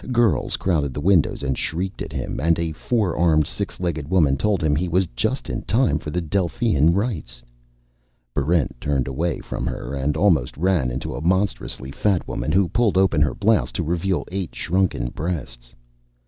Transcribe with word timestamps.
Girls 0.11 0.57
crowded 0.57 0.95
the 0.95 0.99
windows 0.99 1.43
and 1.43 1.55
shrieked 1.55 2.01
at 2.01 2.11
him, 2.11 2.39
and 2.39 2.57
a 2.57 2.71
four 2.71 3.15
armed, 3.15 3.45
six 3.45 3.79
legged 3.79 4.09
woman 4.09 4.35
told 4.35 4.63
him 4.63 4.75
he 4.75 4.87
was 4.87 5.05
just 5.15 5.47
in 5.47 5.61
time 5.61 5.99
for 5.99 6.09
the 6.09 6.21
Delphian 6.23 6.91
Rites. 6.95 7.43
Barrent 8.33 8.81
turned 8.81 9.07
away 9.07 9.41
from 9.41 9.67
her 9.67 9.93
and 9.93 10.17
almost 10.17 10.57
ran 10.57 10.89
into 10.89 11.13
a 11.13 11.21
monstrously 11.21 11.91
fat 11.91 12.27
woman 12.27 12.51
who 12.51 12.67
pulled 12.67 12.97
open 12.97 13.21
her 13.21 13.35
blouse 13.35 13.71
to 13.73 13.83
reveal 13.83 14.25
eight 14.31 14.55
shrunken 14.55 15.09
breasts. 15.09 15.75